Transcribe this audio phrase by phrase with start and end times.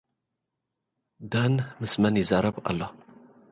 [1.31, 2.81] ዳን ምስ መን ይዛረብ ኣሎ?